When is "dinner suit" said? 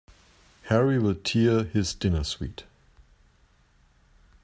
1.93-2.63